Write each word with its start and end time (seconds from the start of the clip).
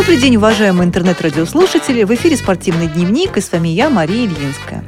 Добрый 0.00 0.16
день, 0.16 0.36
уважаемые 0.36 0.86
интернет-радиослушатели. 0.86 2.04
В 2.04 2.14
эфире 2.14 2.34
«Спортивный 2.34 2.86
дневник» 2.86 3.36
и 3.36 3.42
с 3.42 3.52
вами 3.52 3.68
я, 3.68 3.90
Мария 3.90 4.24
Ильинская. 4.24 4.82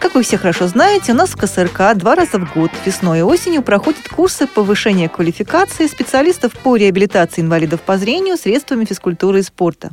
Как 0.00 0.16
вы 0.16 0.24
все 0.24 0.36
хорошо 0.36 0.66
знаете, 0.66 1.12
у 1.12 1.14
нас 1.14 1.30
в 1.30 1.36
КСРК 1.36 1.94
два 1.94 2.16
раза 2.16 2.40
в 2.40 2.54
год, 2.54 2.72
весной 2.84 3.20
и 3.20 3.22
осенью, 3.22 3.62
проходят 3.62 4.08
курсы 4.08 4.48
повышения 4.48 5.08
квалификации 5.08 5.86
специалистов 5.86 6.54
по 6.54 6.74
реабилитации 6.74 7.40
инвалидов 7.40 7.82
по 7.82 7.98
зрению 7.98 8.36
средствами 8.36 8.84
физкультуры 8.84 9.38
и 9.38 9.42
спорта. 9.42 9.90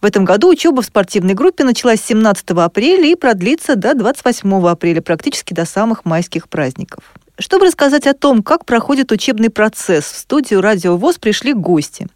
В 0.00 0.06
этом 0.06 0.24
году 0.24 0.48
учеба 0.48 0.80
в 0.80 0.86
спортивной 0.86 1.34
группе 1.34 1.62
началась 1.62 2.00
17 2.00 2.52
апреля 2.52 3.06
и 3.06 3.14
продлится 3.14 3.76
до 3.76 3.92
28 3.92 4.66
апреля, 4.66 5.02
практически 5.02 5.52
до 5.52 5.66
самых 5.66 6.06
майских 6.06 6.48
праздников. 6.48 7.04
Чтобы 7.36 7.66
рассказать 7.66 8.06
о 8.06 8.14
том, 8.14 8.44
как 8.44 8.64
проходит 8.64 9.10
учебный 9.10 9.50
процесс, 9.50 10.04
в 10.04 10.16
студию 10.16 10.60
«Радио 10.60 10.96
ВОЗ» 10.96 11.18
пришли 11.18 11.52
гости. 11.52 12.06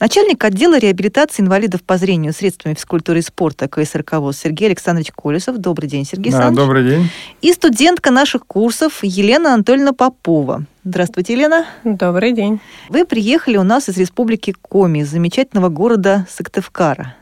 Начальник 0.00 0.42
отдела 0.42 0.76
реабилитации 0.76 1.42
инвалидов 1.42 1.84
по 1.84 1.96
зрению 1.98 2.32
средствами 2.32 2.74
физкультуры 2.74 3.20
и 3.20 3.22
спорта 3.22 3.68
КСРК 3.68 4.14
ВОЗ 4.14 4.38
Сергей 4.38 4.66
Александрович 4.66 5.12
Колесов. 5.12 5.58
Добрый 5.58 5.88
день, 5.88 6.04
Сергей 6.04 6.32
да, 6.32 6.38
Александрович. 6.38 6.66
добрый 6.66 6.84
день. 6.84 7.10
И 7.42 7.52
студентка 7.52 8.10
наших 8.10 8.44
курсов 8.44 9.04
Елена 9.04 9.54
Анатольевна 9.54 9.92
Попова. 9.92 10.64
Здравствуйте, 10.82 11.34
Елена. 11.34 11.66
Добрый 11.84 12.32
день. 12.32 12.58
Вы 12.88 13.04
приехали 13.04 13.58
у 13.58 13.62
нас 13.62 13.88
из 13.88 13.96
республики 13.96 14.52
Коми, 14.62 15.00
из 15.00 15.10
замечательного 15.10 15.68
города 15.68 16.26
Сыктывкара. 16.28 17.14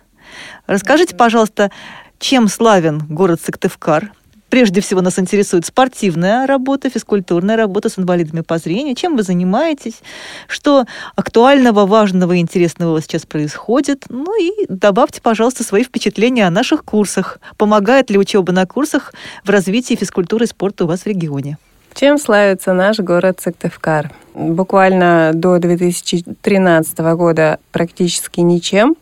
Расскажите, 0.67 1.15
пожалуйста, 1.15 1.70
чем 2.19 2.48
славен 2.48 3.03
город 3.06 3.42
Сыктывкар– 3.42 4.12
Прежде 4.51 4.80
всего 4.80 5.01
нас 5.01 5.19
интересует 5.19 5.66
спортивная 5.66 6.47
работа, 6.47 6.89
физкультурная 6.89 7.57
работа 7.57 7.89
с 7.89 7.98
инвалидами 7.98 8.43
по 8.43 8.59
зрению. 8.59 8.95
Чем 8.95 9.17
вы 9.17 9.23
занимаетесь? 9.23 10.01
Что 10.47 10.84
актуального, 11.17 11.87
важного 11.87 12.33
и 12.34 12.39
интересного 12.39 12.91
у 12.91 12.95
вас 12.95 13.05
сейчас 13.05 13.27
происходит? 13.27 14.05
Ну 14.09 14.41
и 14.41 14.67
добавьте, 14.69 15.20
пожалуйста, 15.20 15.65
свои 15.65 15.83
впечатления 15.83 16.47
о 16.47 16.50
наших 16.50 16.84
курсах. 16.84 17.39
Помогает 17.56 18.11
ли 18.11 18.19
учеба 18.19 18.53
на 18.53 18.67
курсах 18.67 19.12
в 19.45 19.50
развитии 19.50 19.95
физкультуры 19.95 20.45
и 20.45 20.48
спорта 20.48 20.84
у 20.84 20.87
вас 20.87 21.00
в 21.00 21.06
регионе? 21.06 21.59
Чем 21.95 22.19
славится 22.19 22.72
наш 22.72 22.98
город 22.98 23.41
Сыктывкар? 23.41 24.11
Буквально 24.34 25.31
до 25.33 25.59
2013 25.59 26.98
года 26.98 27.61
практически 27.70 28.41
ничем. 28.41 28.97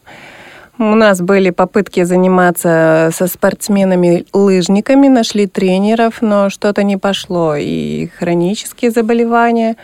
У 0.83 0.97
нас 0.97 1.21
были 1.21 1.51
попытки 1.51 2.03
заниматься 2.03 3.11
со 3.15 3.29
спортсменами-лыжниками, 3.29 5.07
нашли 5.07 5.47
тренеров, 5.47 6.21
но 6.23 6.51
что-то 6.51 6.83
не 6.83 6.97
пошло. 6.97 7.55
И 7.57 8.09
хронические 8.19 8.91
заболевания, 8.91 9.77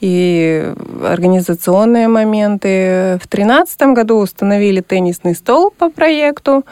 и 0.00 0.74
организационные 1.04 2.08
моменты. 2.08 3.20
В 3.22 3.28
2013 3.28 3.82
году 3.94 4.16
установили 4.16 4.80
теннисный 4.80 5.36
стол 5.36 5.70
по 5.70 5.90
проекту, 5.90 6.64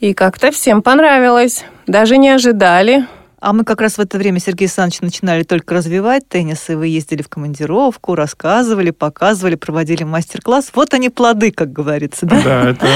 и 0.00 0.14
как-то 0.14 0.50
всем 0.50 0.80
понравилось. 0.80 1.62
Даже 1.86 2.16
не 2.16 2.30
ожидали. 2.30 3.04
А 3.38 3.52
мы 3.52 3.64
как 3.64 3.80
раз 3.82 3.98
в 3.98 4.00
это 4.00 4.16
время, 4.16 4.40
Сергей 4.40 4.64
Александрович, 4.64 5.02
начинали 5.02 5.42
только 5.42 5.74
развивать 5.74 6.26
теннис, 6.28 6.70
и 6.70 6.74
вы 6.74 6.88
ездили 6.88 7.22
в 7.22 7.28
командировку, 7.28 8.14
рассказывали, 8.14 8.90
показывали, 8.90 9.56
проводили 9.56 10.04
мастер-класс. 10.04 10.70
Вот 10.74 10.94
они 10.94 11.10
плоды, 11.10 11.52
как 11.52 11.70
говорится, 11.70 12.24
да? 12.24 12.42
Да, 12.42 12.70
это, 12.70 12.86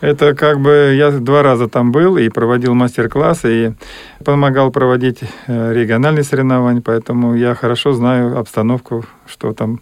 это 0.00 0.34
как 0.34 0.60
бы 0.60 0.94
я 0.96 1.12
два 1.12 1.44
раза 1.44 1.68
там 1.68 1.92
был 1.92 2.16
и 2.16 2.28
проводил 2.30 2.74
мастер-классы, 2.74 3.68
и 3.68 4.24
помогал 4.24 4.72
проводить 4.72 5.20
э, 5.46 5.72
региональные 5.72 6.24
соревнования, 6.24 6.82
поэтому 6.82 7.36
я 7.36 7.54
хорошо 7.54 7.92
знаю 7.92 8.36
обстановку, 8.36 9.04
что 9.26 9.52
там, 9.52 9.80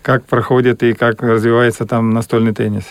как 0.00 0.24
проходит 0.24 0.82
и 0.82 0.94
как 0.94 1.22
развивается 1.22 1.84
там 1.84 2.10
настольный 2.10 2.54
теннис. 2.54 2.84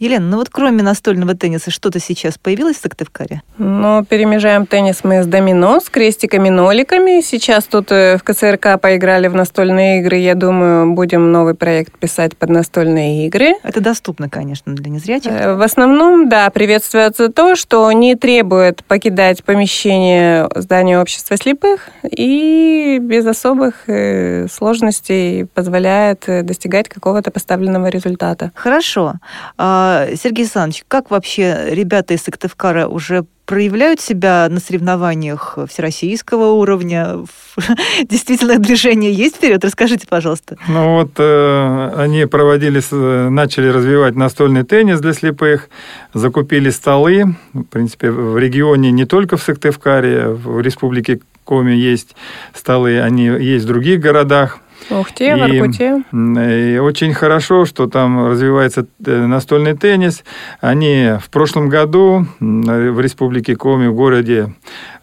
Елена, 0.00 0.26
ну 0.26 0.38
вот 0.38 0.48
кроме 0.48 0.82
настольного 0.82 1.34
тенниса, 1.34 1.70
что-то 1.70 2.00
сейчас 2.00 2.38
появилось 2.38 2.78
в 2.78 2.80
Сыктывкаре? 2.80 3.42
Ну, 3.58 4.02
перемежаем 4.08 4.64
теннис 4.64 5.04
мы 5.04 5.22
с 5.22 5.26
домино, 5.26 5.78
с 5.78 5.90
крестиками-ноликами. 5.90 7.20
Сейчас 7.20 7.66
тут 7.66 7.92
э, 7.92 8.16
в 8.16 8.22
КСРК 8.22 8.80
поиграли 8.80 9.28
в 9.28 9.34
настольные 9.34 10.00
игры. 10.00 10.16
Я 10.16 10.34
думаю, 10.34 10.94
будем 10.94 11.30
новый 11.30 11.52
проект 11.52 11.98
писать 11.98 12.34
под 12.34 12.48
настольные 12.48 13.26
игры. 13.26 13.56
Это 13.62 13.82
доступно, 13.82 14.30
конечно, 14.30 14.74
для 14.74 14.90
незрячих. 14.90 15.32
Э, 15.32 15.54
в 15.54 15.60
основном, 15.60 16.30
да, 16.30 16.48
приветствуется 16.48 17.28
то, 17.28 17.54
что 17.54 17.92
не 17.92 18.14
требует 18.14 18.82
покидать 18.84 19.44
помещение 19.44 20.48
здания 20.54 20.98
общества 20.98 21.36
слепых 21.36 21.90
и 22.10 22.96
без 23.02 23.26
особых 23.26 23.86
э, 23.86 24.46
сложностей 24.50 25.44
позволяет 25.44 26.24
достигать 26.26 26.88
какого-то 26.88 27.30
поставленного 27.30 27.88
результата. 27.88 28.50
Хорошо. 28.54 29.16
Сергей 30.14 30.42
Александрович, 30.42 30.84
как 30.88 31.10
вообще 31.10 31.68
ребята 31.70 32.14
из 32.14 32.22
Сыктывкара 32.22 32.86
уже 32.86 33.24
проявляют 33.46 34.00
себя 34.00 34.46
на 34.48 34.60
соревнованиях 34.60 35.58
всероссийского 35.68 36.52
уровня? 36.52 37.24
Действительно, 38.08 38.58
движение 38.58 39.12
есть 39.12 39.36
вперед? 39.36 39.64
Расскажите, 39.64 40.06
пожалуйста. 40.06 40.56
Ну 40.68 40.98
вот 40.98 41.12
э, 41.18 41.92
они 41.96 42.26
проводили, 42.26 42.80
начали 43.28 43.68
развивать 43.68 44.14
настольный 44.14 44.62
теннис 44.62 45.00
для 45.00 45.12
слепых, 45.12 45.68
закупили 46.14 46.70
столы. 46.70 47.34
В 47.52 47.64
принципе, 47.64 48.10
в 48.10 48.38
регионе 48.38 48.92
не 48.92 49.04
только 49.04 49.36
в 49.36 49.42
Сыктывкаре, 49.42 50.28
в 50.28 50.60
республике 50.60 51.20
Коми 51.44 51.72
есть 51.72 52.14
столы, 52.54 53.00
они 53.00 53.24
есть 53.24 53.64
в 53.64 53.68
других 53.68 53.98
городах. 53.98 54.60
Ухте, 54.88 55.36
в 55.36 55.38
Иркуте. 55.38 56.02
И 56.12 56.78
очень 56.78 57.12
хорошо, 57.12 57.64
что 57.66 57.86
там 57.86 58.26
развивается 58.26 58.86
э, 59.04 59.26
настольный 59.26 59.76
теннис. 59.76 60.24
Они 60.60 61.12
в 61.20 61.28
прошлом 61.30 61.68
году 61.68 62.26
в 62.40 63.00
Республике 63.00 63.56
Коми, 63.56 63.88
в 63.88 63.94
городе 63.94 64.54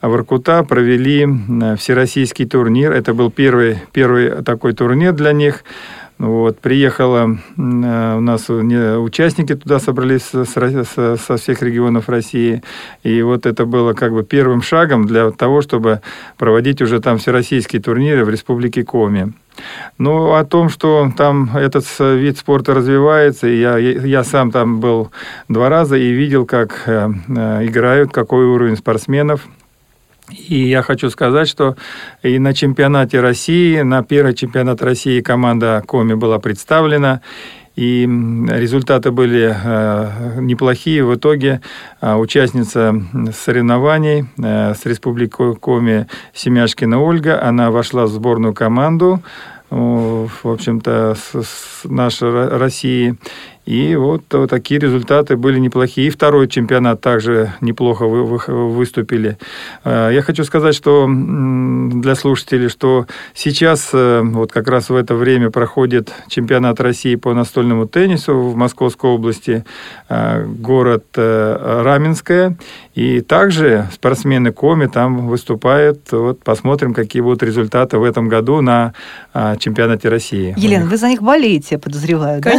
Воркута, 0.02 0.64
провели 0.64 1.28
всероссийский 1.78 2.46
турнир. 2.46 2.92
Это 2.92 3.14
был 3.14 3.32
первый, 3.32 3.80
первый 3.92 4.44
такой 4.44 4.74
турнир 4.74 5.14
для 5.14 5.32
них. 5.34 5.64
Вот, 6.20 6.60
приехало 6.60 7.38
э, 7.58 8.16
у 8.18 8.22
нас 8.22 8.50
участники 8.50 9.54
туда 9.54 9.80
собрались 9.80 10.24
со, 10.24 11.16
со 11.16 11.38
всех 11.38 11.62
регионов 11.62 12.10
России. 12.10 12.64
И 13.04 13.22
вот 13.22 13.46
это 13.46 13.66
было 13.66 13.94
как 13.94 14.14
бы 14.14 14.24
первым 14.24 14.64
шагом 14.64 15.06
для 15.06 15.30
того, 15.30 15.62
чтобы 15.62 16.02
проводить 16.38 16.82
уже 16.82 17.00
там 17.02 17.20
всероссийские 17.20 17.82
турниры 17.82 18.26
в 18.26 18.30
Республике 18.30 18.84
Коми. 18.84 19.34
Ну, 19.98 20.34
о 20.34 20.44
том, 20.44 20.70
что 20.70 21.12
там 21.16 21.56
этот 21.56 21.86
вид 22.00 22.38
спорта 22.38 22.74
развивается, 22.74 23.48
я, 23.48 23.78
я 23.78 24.24
сам 24.24 24.52
там 24.52 24.80
был 24.80 25.12
два 25.50 25.70
раза 25.70 25.98
и 25.98 26.12
видел, 26.12 26.46
как 26.46 26.84
э, 26.86 27.10
э, 27.28 27.66
играют, 27.66 28.12
какой 28.12 28.46
уровень 28.46 28.78
спортсменов. 28.78 29.48
И 30.30 30.68
я 30.68 30.82
хочу 30.82 31.10
сказать, 31.10 31.48
что 31.48 31.76
и 32.22 32.38
на 32.40 32.54
чемпионате 32.54 33.22
России, 33.22 33.82
на 33.82 34.04
первый 34.04 34.34
чемпионат 34.34 34.82
России 34.82 35.22
команда 35.22 35.84
Коми 35.86 36.16
была 36.16 36.40
представлена, 36.40 37.22
и 37.78 38.10
результаты 38.50 39.12
были 39.12 39.56
э, 39.56 40.40
неплохие. 40.42 41.06
В 41.06 41.16
итоге 41.16 41.62
э, 42.02 42.16
участница 42.16 42.94
соревнований 43.34 44.26
э, 44.38 44.74
с 44.74 44.84
Республикой 44.86 45.56
Коми 45.56 46.08
Семяшкина 46.34 47.00
Ольга, 47.00 47.42
она 47.42 47.70
вошла 47.70 48.06
в 48.06 48.10
сборную 48.10 48.54
команду, 48.54 49.22
в 49.70 50.30
общем-то, 50.46 51.16
с, 51.16 51.44
с 51.44 51.84
нашей 51.84 52.48
России. 52.58 53.18
И 53.68 53.98
вот, 53.98 54.24
вот 54.32 54.50
такие 54.50 54.80
результаты 54.80 55.36
были 55.36 55.60
неплохие. 55.60 56.08
И 56.08 56.10
второй 56.10 56.48
чемпионат 56.48 57.02
также 57.02 57.54
неплохо 57.60 58.08
вы, 58.08 58.24
вы, 58.24 58.40
выступили. 58.70 59.38
А, 59.84 60.10
я 60.10 60.22
хочу 60.22 60.46
сказать, 60.46 60.74
что 60.74 61.06
для 61.06 62.16
слушателей, 62.16 62.70
что 62.70 63.08
сейчас 63.34 63.90
э, 63.92 64.22
вот 64.24 64.54
как 64.54 64.70
раз 64.70 64.90
в 64.90 64.96
это 64.96 65.16
время 65.16 65.52
проходит 65.52 66.14
чемпионат 66.30 66.80
России 66.80 67.16
по 67.16 67.34
настольному 67.34 67.88
теннису 67.88 68.40
в 68.40 68.56
Московской 68.56 69.10
области, 69.10 69.66
город 70.10 71.04
э, 71.18 71.82
Раменское. 71.84 72.58
И 72.96 73.20
также 73.20 73.90
спортсмены 73.94 74.54
Коми 74.54 74.86
там 74.86 75.28
выступают. 75.28 76.10
Вот 76.14 76.40
посмотрим, 76.42 76.94
какие 76.94 77.22
будут 77.22 77.44
результаты 77.44 77.98
в 77.98 78.04
этом 78.04 78.30
году 78.30 78.62
на 78.62 78.94
чемпионате 79.60 80.08
России. 80.08 80.54
Елена, 80.58 80.86
вы 80.86 80.96
за 80.96 81.10
них 81.10 81.22
болеете, 81.22 81.78
подозреваю, 81.78 82.42
да? 82.42 82.52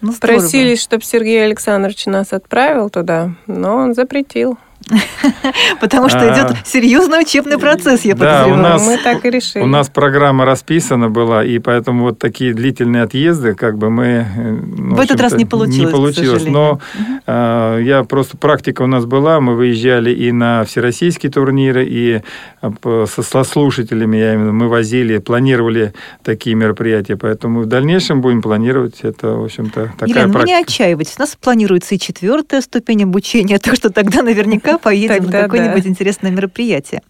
Ну, 0.00 0.12
Просили, 0.14 0.76
чтобы 0.76 1.04
Сергей 1.04 1.44
Александрович 1.44 2.06
нас 2.06 2.32
отправил 2.32 2.90
туда, 2.90 3.34
но 3.46 3.76
он 3.76 3.94
запретил. 3.94 4.58
Потому 5.80 6.08
что 6.08 6.18
идет 6.18 6.50
а. 6.50 6.56
серьезный 6.64 7.20
учебный 7.20 7.58
процесс, 7.58 8.02
я 8.02 8.14
подозреваю. 8.14 8.48
Да, 8.48 8.54
у 8.54 8.56
нас, 8.56 8.86
Мы 8.86 8.98
так 8.98 9.24
и 9.24 9.30
решили. 9.30 9.62
У 9.62 9.66
нас 9.66 9.88
программа 9.88 10.44
расписана 10.44 11.08
была, 11.08 11.44
и 11.44 11.58
поэтому 11.58 12.04
вот 12.04 12.18
такие 12.18 12.54
длительные 12.54 13.04
отъезды, 13.04 13.54
как 13.54 13.78
бы 13.78 13.90
мы... 13.90 14.06
Э, 14.06 14.58
ну, 14.60 14.96
в 14.96 15.00
этот 15.00 15.20
раз 15.20 15.34
не 15.34 15.44
получилось, 15.44 15.92
Не 15.92 15.92
получилось, 15.92 16.44
но 16.46 16.80
угу. 16.98 17.32
я 17.78 18.04
просто... 18.08 18.36
Практика 18.36 18.82
у 18.82 18.86
нас 18.86 19.04
была, 19.04 19.40
мы 19.40 19.54
выезжали 19.54 20.12
и 20.12 20.32
на 20.32 20.64
всероссийские 20.64 21.30
турниры, 21.30 21.86
и 21.86 22.22
э, 22.62 23.06
со 23.06 23.44
слушателями, 23.44 24.16
я 24.16 24.34
именно, 24.34 24.52
мы 24.52 24.68
возили, 24.68 25.18
планировали 25.18 25.92
такие 26.22 26.56
мероприятия, 26.56 27.16
поэтому 27.16 27.60
в 27.60 27.66
дальнейшем 27.66 28.20
будем 28.20 28.42
планировать. 28.42 29.00
Это, 29.02 29.28
в 29.28 29.44
общем-то, 29.44 29.92
такая 29.98 30.08
Елена, 30.08 30.32
практика. 30.32 30.46
не 30.46 30.62
отчаивайтесь, 30.62 31.14
у 31.18 31.22
нас 31.22 31.36
планируется 31.40 31.94
и 31.94 31.98
четвертая 31.98 32.60
ступень 32.60 33.04
обучения, 33.04 33.58
так 33.62 33.76
что 33.76 33.90
тогда 33.90 34.22
наверняка 34.22 34.69
поедем 34.78 35.26
на 35.26 35.42
какое-нибудь 35.42 35.86
интересное 35.86 36.30
мероприятие. 36.30 37.02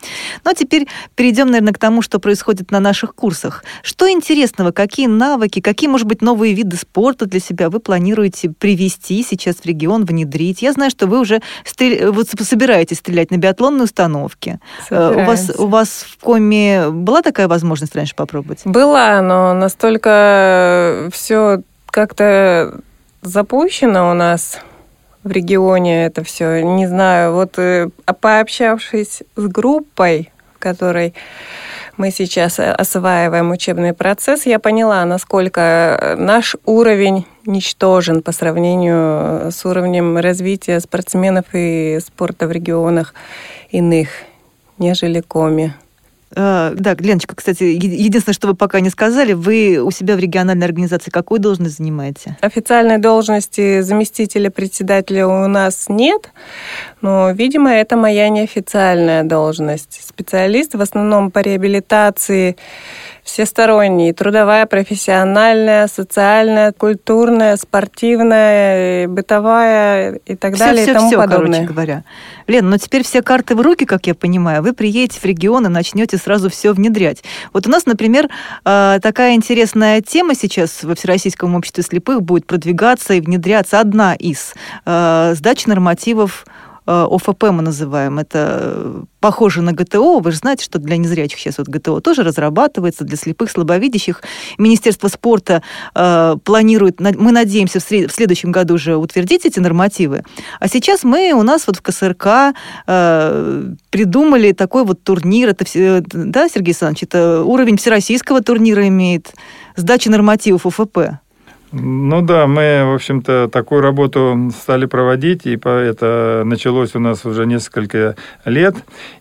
Ну 0.44 0.50
а 0.50 0.54
теперь 0.54 0.86
перейдем, 1.14 1.48
наверное, 1.48 1.72
к 1.72 1.78
тому, 1.78 2.02
что 2.02 2.18
происходит 2.18 2.70
на 2.70 2.80
наших 2.80 3.14
курсах. 3.14 3.64
Что 3.82 4.10
интересного, 4.10 4.72
какие 4.72 5.06
навыки, 5.06 5.60
какие, 5.60 5.88
может 5.88 6.06
быть, 6.06 6.22
новые 6.22 6.54
виды 6.54 6.76
спорта 6.76 7.26
для 7.26 7.40
себя 7.40 7.70
вы 7.70 7.80
планируете 7.80 8.50
привести 8.50 9.22
сейчас 9.22 9.56
в 9.56 9.66
регион, 9.66 10.04
внедрить? 10.04 10.62
Я 10.62 10.72
знаю, 10.72 10.90
что 10.90 11.06
вы 11.06 11.20
уже 11.20 11.40
стрел... 11.64 12.12
вот 12.12 12.28
собираетесь 12.28 12.98
стрелять 12.98 13.30
на 13.30 13.36
биатлонной 13.36 13.84
установке. 13.84 14.60
Э, 14.90 15.14
у 15.16 15.24
вас, 15.24 15.50
у 15.56 15.66
вас 15.66 16.06
в 16.08 16.22
Коме 16.22 16.90
была 16.90 17.22
такая 17.22 17.48
возможность 17.48 17.94
раньше 17.94 18.14
попробовать? 18.14 18.60
Была, 18.64 19.20
но 19.22 19.54
настолько 19.54 21.08
все 21.12 21.62
как-то 21.90 22.80
запущено 23.22 24.10
у 24.10 24.14
нас 24.14 24.60
в 25.24 25.30
регионе 25.30 26.06
это 26.06 26.24
все. 26.24 26.62
Не 26.62 26.86
знаю, 26.86 27.34
вот 27.34 27.58
э, 27.58 27.88
пообщавшись 28.20 29.22
с 29.36 29.46
группой, 29.46 30.30
в 30.54 30.58
которой 30.58 31.14
мы 31.96 32.10
сейчас 32.10 32.58
осваиваем 32.58 33.50
учебный 33.50 33.92
процесс, 33.92 34.46
я 34.46 34.58
поняла, 34.58 35.04
насколько 35.04 36.14
наш 36.18 36.56
уровень 36.64 37.26
ничтожен 37.44 38.22
по 38.22 38.32
сравнению 38.32 39.52
с 39.52 39.64
уровнем 39.66 40.16
развития 40.16 40.80
спортсменов 40.80 41.44
и 41.52 41.98
спорта 42.00 42.46
в 42.46 42.52
регионах 42.52 43.12
иных, 43.70 44.08
нежели 44.78 45.20
Коми. 45.20 45.74
А, 46.36 46.72
да, 46.74 46.94
Леночка, 46.98 47.34
кстати, 47.34 47.64
единственное, 47.64 48.34
что 48.34 48.48
вы 48.48 48.54
пока 48.54 48.80
не 48.80 48.90
сказали, 48.90 49.32
вы 49.32 49.78
у 49.78 49.90
себя 49.90 50.16
в 50.16 50.20
региональной 50.20 50.66
организации 50.66 51.10
какую 51.10 51.40
должность 51.40 51.78
занимаете? 51.78 52.36
Официальной 52.40 52.98
должности 52.98 53.80
заместителя 53.80 54.50
председателя 54.50 55.26
у 55.26 55.48
нас 55.48 55.86
нет, 55.88 56.30
но, 57.00 57.30
видимо, 57.32 57.72
это 57.72 57.96
моя 57.96 58.28
неофициальная 58.28 59.24
должность. 59.24 60.00
Специалист 60.06 60.74
в 60.74 60.80
основном 60.80 61.30
по 61.30 61.40
реабилитации 61.40 62.56
всесторонний, 63.30 64.12
трудовая, 64.12 64.66
профессиональная, 64.66 65.86
социальная, 65.86 66.72
культурная, 66.72 67.56
спортивная, 67.56 69.08
бытовая 69.08 70.20
и 70.26 70.34
так 70.34 70.54
все, 70.54 70.64
далее 70.64 70.82
все, 70.82 70.90
и 70.90 70.94
тому 70.94 71.08
все, 71.08 71.16
подобное. 71.16 71.52
короче 71.60 71.72
говоря. 71.72 72.04
Лен, 72.46 72.64
но 72.64 72.72
ну 72.72 72.78
теперь 72.78 73.04
все 73.04 73.22
карты 73.22 73.54
в 73.54 73.60
руки, 73.60 73.84
как 73.84 74.06
я 74.06 74.14
понимаю, 74.14 74.62
вы 74.62 74.72
приедете 74.72 75.20
в 75.20 75.24
регион 75.24 75.66
и 75.66 75.68
начнете 75.68 76.16
сразу 76.16 76.50
все 76.50 76.72
внедрять. 76.72 77.22
Вот 77.52 77.66
у 77.66 77.70
нас, 77.70 77.86
например, 77.86 78.28
а, 78.64 78.98
такая 78.98 79.34
интересная 79.34 80.00
тема 80.00 80.34
сейчас 80.34 80.82
во 80.82 80.94
Всероссийском 80.94 81.54
обществе 81.54 81.84
слепых 81.84 82.22
будет 82.22 82.46
продвигаться 82.46 83.14
и 83.14 83.20
внедряться 83.20 83.78
одна 83.80 84.14
из 84.14 84.54
а, 84.84 85.34
сдачи 85.34 85.68
нормативов 85.68 86.44
ОФП 86.86 87.44
мы 87.50 87.62
называем. 87.62 88.18
Это 88.18 88.58
э, 88.62 89.02
похоже 89.20 89.62
на 89.62 89.72
ГТО. 89.72 90.20
Вы 90.20 90.30
же 90.32 90.38
знаете, 90.38 90.64
что 90.64 90.78
для 90.78 90.96
незрячих 90.96 91.38
сейчас 91.38 91.58
вот 91.58 91.68
ГТО 91.68 92.00
тоже 92.00 92.22
разрабатывается, 92.22 93.04
для 93.04 93.16
слепых, 93.16 93.50
слабовидящих. 93.50 94.22
Министерство 94.58 95.08
спорта 95.08 95.62
э, 95.94 96.36
планирует, 96.44 97.00
мы 97.00 97.32
надеемся, 97.32 97.80
в, 97.80 97.82
сред, 97.82 98.10
в 98.10 98.14
следующем 98.14 98.52
году 98.52 98.74
уже 98.74 98.96
утвердить 98.96 99.46
эти 99.46 99.60
нормативы. 99.60 100.24
А 100.58 100.68
сейчас 100.68 101.04
мы 101.04 101.32
у 101.32 101.42
нас 101.42 101.66
вот 101.66 101.76
в 101.76 101.82
КСРК 101.82 102.54
э, 102.86 103.72
придумали 103.90 104.52
такой 104.52 104.84
вот 104.84 105.02
турнир. 105.02 105.50
Это, 105.50 105.64
да, 106.12 106.48
Сергей 106.48 106.70
Александрович, 106.70 107.04
это 107.04 107.42
уровень 107.42 107.76
всероссийского 107.76 108.42
турнира 108.42 108.86
имеет, 108.88 109.34
сдача 109.76 110.10
нормативов 110.10 110.66
ОФП. 110.66 111.20
Ну 111.72 112.20
да, 112.22 112.48
мы, 112.48 112.84
в 112.84 112.94
общем-то, 112.94 113.48
такую 113.48 113.80
работу 113.80 114.50
стали 114.60 114.86
проводить, 114.86 115.46
и 115.46 115.56
это 115.62 116.42
началось 116.44 116.96
у 116.96 116.98
нас 116.98 117.24
уже 117.24 117.46
несколько 117.46 118.16
лет. 118.44 118.74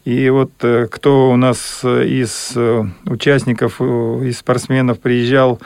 И 0.03 0.29
вот 0.29 0.51
э, 0.63 0.87
кто 0.89 1.29
у 1.29 1.35
нас 1.35 1.83
из 1.83 2.53
э, 2.55 2.85
участников, 3.05 3.75
э, 3.79 3.83
из 3.83 4.39
спортсменов 4.39 4.99
приезжал 4.99 5.59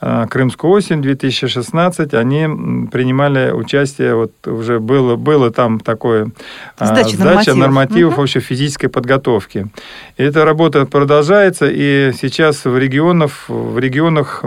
Крымскую 0.00 0.72
осень 0.72 1.02
2016, 1.02 2.14
они 2.14 2.88
принимали 2.90 3.50
участие, 3.50 4.14
вот 4.14 4.32
уже 4.46 4.80
было, 4.80 5.16
было 5.16 5.50
там 5.50 5.78
такое 5.78 6.30
сдача, 6.80 7.16
сдача 7.16 7.18
нормативов, 7.18 7.58
нормативов 7.58 8.12
угу. 8.14 8.20
вообще 8.22 8.40
физической 8.40 8.88
подготовки. 8.88 9.66
И 10.16 10.22
эта 10.22 10.46
работа 10.46 10.86
продолжается, 10.86 11.66
и 11.70 12.12
сейчас 12.18 12.64
в 12.64 12.78
регионах, 12.78 13.44
в 13.48 13.78
регионах 13.78 14.42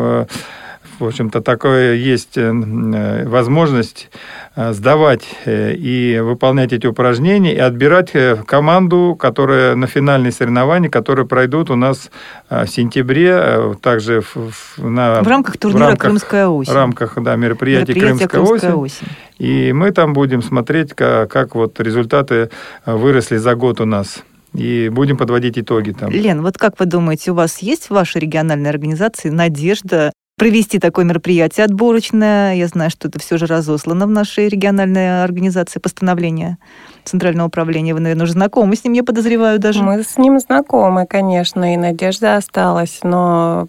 в 0.99 1.05
общем-то, 1.05 1.41
такое 1.41 1.95
есть 1.95 2.37
э, 2.37 2.51
э, 2.51 3.27
возможность 3.27 4.09
э, 4.55 4.73
сдавать 4.73 5.23
и 5.45 6.19
выполнять 6.23 6.73
эти 6.73 6.87
упражнения 6.87 7.53
и 7.55 7.59
отбирать 7.59 8.11
команду, 8.45 9.15
которая 9.19 9.75
на 9.75 9.87
финальные 9.87 10.31
соревнования, 10.31 10.89
которые 10.89 11.25
пройдут 11.25 11.69
у 11.69 11.75
нас 11.75 12.11
в 12.49 12.67
сентябре, 12.67 13.75
также 13.81 14.21
в, 14.21 14.77
на, 14.77 15.21
в 15.21 15.27
рамках 15.27 15.57
турнира 15.57 15.85
в 15.85 15.87
рамках, 15.89 16.09
«Крымская 16.09 16.47
осень». 16.47 16.71
В 16.71 16.75
рамках 16.75 17.13
да, 17.17 17.35
мероприятия, 17.35 17.93
мероприятия 17.93 18.27
«Крымская, 18.27 18.27
Крымская 18.27 18.75
осень». 18.75 19.05
осень. 19.05 19.07
И 19.39 19.73
мы 19.73 19.91
там 19.91 20.13
будем 20.13 20.41
смотреть, 20.41 20.93
как, 20.93 21.31
как 21.31 21.55
вот 21.55 21.79
результаты 21.79 22.49
выросли 22.85 23.37
за 23.37 23.55
год 23.55 23.81
у 23.81 23.85
нас 23.85 24.23
и 24.53 24.89
будем 24.89 25.17
подводить 25.17 25.57
итоги 25.57 25.91
там. 25.91 26.11
Лен, 26.11 26.41
вот 26.41 26.57
как 26.57 26.79
вы 26.79 26.85
думаете, 26.85 27.31
у 27.31 27.33
вас 27.33 27.59
есть 27.59 27.87
в 27.87 27.91
вашей 27.91 28.21
региональной 28.21 28.69
организации 28.69 29.29
надежда 29.29 30.11
провести 30.37 30.79
такое 30.79 31.05
мероприятие 31.05 31.65
отборочное. 31.65 32.55
Я 32.55 32.67
знаю, 32.67 32.89
что 32.89 33.07
это 33.07 33.19
все 33.19 33.37
же 33.37 33.45
разослано 33.45 34.07
в 34.07 34.09
нашей 34.09 34.49
региональной 34.49 35.23
организации 35.23 35.79
постановления 35.79 36.57
Центрального 37.03 37.47
управления. 37.47 37.93
Вы, 37.93 37.99
наверное, 37.99 38.23
уже 38.23 38.33
знакомы 38.33 38.75
с 38.75 38.83
ним, 38.83 38.93
я 38.93 39.03
подозреваю 39.03 39.59
даже. 39.59 39.83
Мы 39.83 40.03
с 40.03 40.17
ним 40.17 40.39
знакомы, 40.39 41.05
конечно, 41.05 41.73
и 41.73 41.77
надежда 41.77 42.37
осталась, 42.37 42.99
но 43.03 43.67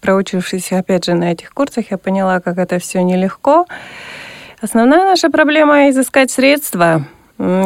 проучившись, 0.00 0.72
опять 0.72 1.04
же, 1.04 1.14
на 1.14 1.32
этих 1.32 1.52
курсах, 1.52 1.90
я 1.90 1.98
поняла, 1.98 2.40
как 2.40 2.58
это 2.58 2.78
все 2.78 3.02
нелегко. 3.02 3.66
Основная 4.60 5.04
наша 5.04 5.30
проблема– 5.30 5.88
изыскать 5.90 6.30
средства– 6.30 7.06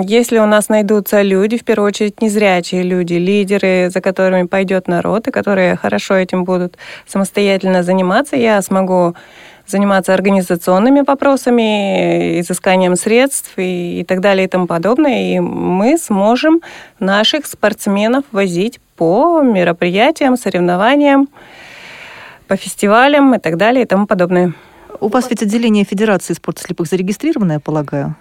если 0.05 0.39
у 0.39 0.47
нас 0.47 0.69
найдутся 0.69 1.23
люди, 1.23 1.59
в 1.59 1.65
первую 1.65 1.89
очередь 1.89 2.23
незрячие 2.23 2.85
люди, 2.85 3.15
лидеры, 3.15 3.91
за 3.91 4.01
которыми 4.01 4.47
пойдет 4.47 4.87
народ, 4.87 5.27
и 5.27 5.33
которые 5.33 5.75
хорошо 5.75 6.15
этим 6.15 6.45
будут 6.45 6.79
самостоятельно 7.09 7.83
заниматься, 7.83 8.37
я 8.37 8.63
смогу 8.63 9.17
заниматься 9.67 10.15
организационными 10.15 11.03
вопросами, 11.05 12.41
изысканием 12.41 12.95
средств 12.95 13.55
и, 13.57 14.01
и 14.01 14.05
так 14.05 14.21
далее 14.21 14.45
и 14.45 14.49
тому 14.49 14.69
подобное. 14.69 15.35
И 15.35 15.41
мы 15.41 15.99
сможем 15.99 16.61
наших 17.01 17.45
спортсменов 17.45 18.25
возить 18.31 18.79
по 18.95 19.43
мероприятиям, 19.43 20.37
соревнованиям, 20.37 21.29
по 22.47 22.57
фестивалям 22.57 23.35
и 23.35 23.39
так 23.39 23.57
далее 23.57 23.83
и 23.85 23.87
тому 23.87 24.07
подобное. 24.07 24.53
У 25.01 25.09
вас 25.09 25.29
ведь 25.31 25.43
отделение 25.43 25.85
Федерации 25.85 26.35
спорта 26.35 26.63
слепых 26.63 26.87
зарегистрированное, 26.87 27.59
полагаю? 27.59 28.15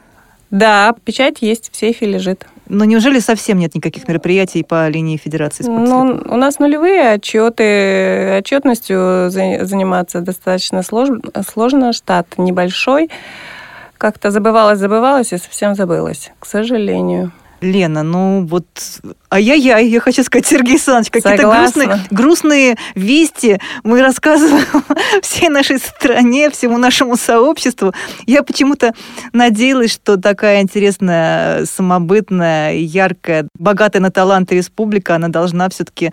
Да, 0.53 0.93
печать 1.03 1.37
есть, 1.41 1.71
в 1.73 1.75
сейфе 1.75 2.05
лежит. 2.05 2.45
Но 2.69 2.85
неужели 2.85 3.17
совсем 3.17 3.57
нет 3.57 3.73
никаких 3.73 4.07
мероприятий 4.07 4.61
по 4.63 4.87
линии 4.87 5.17
Федерации 5.17 5.63
спорта? 5.63 5.81
Ну, 5.81 6.21
у 6.27 6.37
нас 6.37 6.59
нулевые 6.59 7.09
отчеты. 7.09 8.37
Отчетностью 8.37 9.31
заниматься 9.31 10.21
достаточно 10.21 10.83
сложно, 10.83 11.21
сложно 11.49 11.91
штат 11.91 12.27
небольшой. 12.37 13.09
Как-то 13.97 14.29
забывалось, 14.29 14.77
забывалось 14.77 15.33
и 15.33 15.39
совсем 15.39 15.73
забылось, 15.73 16.31
к 16.37 16.45
сожалению. 16.45 17.31
Лена, 17.63 18.03
ну 18.03 18.45
вот 18.45 18.65
ай-яй-яй, 19.31 19.87
я 19.87 19.99
хочу 19.99 20.23
сказать, 20.23 20.45
Сергей 20.45 20.73
Александрович, 20.73 21.11
какие-то 21.11 21.43
грустные, 21.43 21.99
грустные 22.11 22.77
вести 22.95 23.59
мы 23.83 24.01
рассказываем 24.01 24.65
всей 25.21 25.49
нашей 25.49 25.79
стране, 25.79 26.49
всему 26.49 26.77
нашему 26.77 27.17
сообществу. 27.17 27.93
Я 28.25 28.43
почему-то 28.43 28.93
надеялась, 29.31 29.91
что 29.91 30.17
такая 30.17 30.61
интересная, 30.61 31.65
самобытная, 31.65 32.75
яркая, 32.75 33.47
богатая 33.57 33.99
на 33.99 34.11
таланты 34.11 34.55
республика, 34.55 35.15
она 35.15 35.29
должна 35.29 35.69
все-таки 35.69 36.11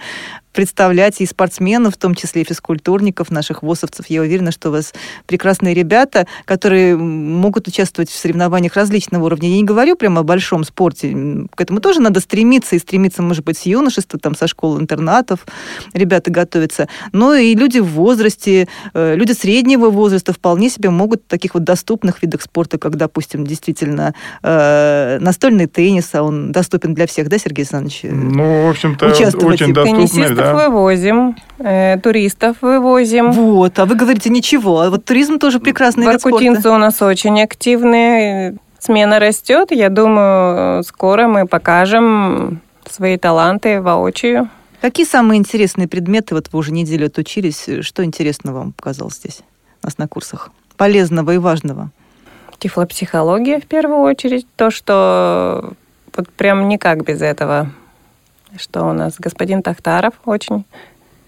представлять 0.53 1.21
и 1.21 1.27
спортсменов, 1.27 1.95
в 1.95 1.99
том 1.99 2.15
числе 2.15 2.43
и 2.43 2.45
физкультурников, 2.45 3.31
наших 3.31 3.63
ВОСовцев. 3.63 4.07
Я 4.09 4.23
уверена, 4.23 4.53
что 4.53 4.69
у 4.71 4.73
вас 4.73 4.93
прекрасные 5.27 5.75
ребята, 5.75 6.27
которые 6.45 6.97
могут 6.97 7.69
участвовать 7.69 8.11
в 8.11 8.17
соревнованиях 8.17 8.75
различного 8.75 9.27
уровня. 9.27 9.49
Я 9.49 9.57
не 9.57 9.65
говорю 9.65 9.97
прямо 9.97 10.21
о 10.21 10.23
большом 10.23 10.65
спорте. 10.65 11.15
К 11.55 11.61
этому 11.61 11.81
тоже 11.81 12.01
надо 12.01 12.21
стремиться, 12.21 12.77
и 12.77 12.79
стремиться, 12.79 13.23
может 13.23 13.45
быть, 13.45 13.59
с 13.59 13.67
юношества, 13.67 14.19
там, 14.19 14.35
со 14.35 14.47
школ-интернатов 14.47 15.47
ребята 15.93 16.31
готовятся. 16.31 16.89
Но 17.13 17.35
и 17.35 17.55
люди 17.55 17.79
в 17.79 17.89
возрасте, 17.89 18.69
э, 18.95 19.15
люди 19.15 19.33
среднего 19.33 19.91
возраста 19.91 20.33
вполне 20.33 20.71
себе 20.71 20.91
могут 20.91 21.23
в 21.23 21.27
таких 21.27 21.55
вот 21.55 21.65
доступных 21.65 22.23
видах 22.23 22.43
спорта, 22.43 22.79
как, 22.79 22.97
допустим, 22.97 23.47
действительно 23.47 24.15
э, 24.43 25.19
настольный 25.21 25.67
теннис, 25.67 26.11
а 26.15 26.23
он 26.23 26.53
доступен 26.53 26.95
для 26.95 27.07
всех, 27.07 27.29
да, 27.29 27.39
Сергей 27.39 27.63
Александрович? 27.63 28.01
Ну, 28.03 28.67
в 28.67 28.71
общем-то, 28.71 29.07
очень 29.07 29.73
доступный, 29.73 30.40
да. 30.41 30.55
вывозим, 30.55 31.37
э, 31.59 31.99
туристов 32.03 32.57
вывозим. 32.61 33.33
Вот, 33.33 33.79
а 33.79 33.87
вы 33.87 33.95
говорите 33.95 34.31
ничего. 34.31 34.81
А 34.81 34.91
вот 34.91 35.05
туризм 35.05 35.39
тоже 35.39 35.61
прекрасный 35.61 36.07
Воркутинцы 36.07 36.45
вид 36.45 36.61
спорта. 36.61 36.77
у 36.77 36.79
нас 36.79 37.03
очень 37.03 37.41
активные. 37.43 38.57
Смена 38.79 39.19
растет. 39.19 39.73
Я 39.73 39.91
думаю, 39.91 40.83
скоро 40.85 41.29
мы 41.29 41.47
покажем 41.47 42.61
свои 42.89 43.19
таланты 43.19 43.83
воочию. 43.83 44.49
Какие 44.81 45.05
самые 45.05 45.39
интересные 45.39 45.87
предметы, 45.87 46.35
вот 46.35 46.49
вы 46.53 46.59
уже 46.59 46.73
неделю 46.73 47.07
отучились, 47.07 47.69
что 47.83 48.03
интересно 48.03 48.55
вам 48.55 48.73
показалось 48.73 49.17
здесь, 49.17 49.43
у 49.83 49.87
нас 49.87 49.99
на 49.99 50.09
курсах? 50.09 50.51
Полезного 50.79 51.33
и 51.33 51.39
важного? 51.39 51.91
Тифлопсихология 52.59 53.61
в 53.61 53.67
первую 53.67 54.01
очередь. 54.01 54.47
То, 54.57 54.71
что 54.71 55.75
вот 56.17 56.31
прям 56.31 56.69
никак 56.69 57.05
без 57.05 57.21
этого 57.21 57.71
что 58.59 58.85
у 58.85 58.93
нас 58.93 59.15
господин 59.19 59.63
Тахтаров 59.63 60.15
очень 60.25 60.65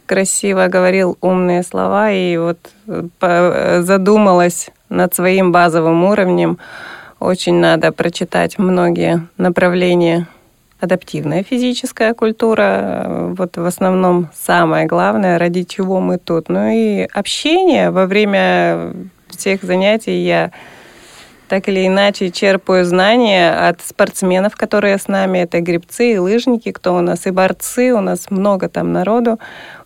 красиво 0.06 0.66
говорил 0.68 1.16
умные 1.20 1.62
слова 1.62 2.10
и 2.10 2.36
вот 2.36 2.58
э, 2.86 3.80
задумалась 3.82 4.70
над 4.88 5.14
своим 5.14 5.52
базовым 5.52 6.04
уровнем. 6.04 6.58
Очень 7.18 7.54
надо 7.54 7.92
прочитать 7.92 8.58
многие 8.58 9.26
направления. 9.38 10.26
Адаптивная 10.80 11.44
физическая 11.44 12.12
культура, 12.12 13.30
вот 13.38 13.56
в 13.56 13.64
основном 13.64 14.30
самое 14.34 14.84
главное, 14.86 15.38
ради 15.38 15.62
чего 15.62 16.00
мы 16.00 16.18
тут. 16.18 16.48
Ну 16.48 16.68
и 16.68 17.06
общение 17.14 17.92
во 17.92 18.06
время 18.06 18.92
всех 19.28 19.62
занятий 19.62 20.24
я 20.24 20.50
так 21.52 21.68
или 21.68 21.86
иначе 21.86 22.30
черпаю 22.30 22.82
знания 22.86 23.68
от 23.68 23.82
спортсменов, 23.82 24.56
которые 24.56 24.96
с 24.96 25.06
нами. 25.06 25.40
Это 25.40 25.60
грибцы 25.60 26.14
и 26.14 26.16
лыжники, 26.16 26.72
кто 26.72 26.96
у 26.96 27.02
нас, 27.02 27.26
и 27.26 27.30
борцы. 27.30 27.92
У 27.92 28.00
нас 28.00 28.30
много 28.30 28.70
там 28.70 28.94
народу 28.94 29.38